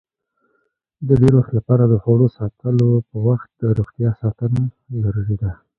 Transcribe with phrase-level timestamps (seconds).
[1.07, 4.61] د ډېر وخت لپاره د خوړو ساتلو په وخت روغتیا ساتنه
[5.03, 5.51] ضروري ده.